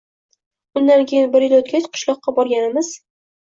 Undan 0.81 1.03
keyin 1.11 1.29
bir 1.35 1.45
yil 1.47 1.53
o‘tgach 1.59 1.85
qishloqqa 1.99 2.35
borganimiz? 2.41 2.91